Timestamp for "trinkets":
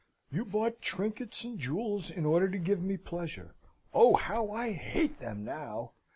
0.81-1.43